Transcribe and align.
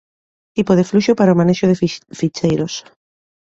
Tipo 0.55 0.71
de 0.75 0.87
fluxo 0.89 1.13
para 1.17 1.33
o 1.33 1.37
manexo 1.39 1.65
de 1.67 1.79
ficheiros. 2.19 2.73